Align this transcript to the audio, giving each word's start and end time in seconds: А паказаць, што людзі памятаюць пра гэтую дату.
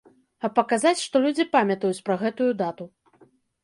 А 0.47 0.49
паказаць, 0.57 1.03
што 1.05 1.23
людзі 1.27 1.47
памятаюць 1.53 2.03
пра 2.11 2.21
гэтую 2.25 2.51
дату. 2.67 2.93